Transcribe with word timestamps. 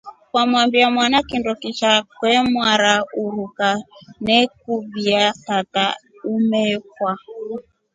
Kwambia 0.31 0.87
mwana 0.95 1.17
kindo 1.29 1.53
kisha 1.61 1.91
chemwara 2.19 2.93
uruka 3.21 3.67
nekuvia 4.25 5.25
tata 5.47 5.85
umekwa. 6.33 7.13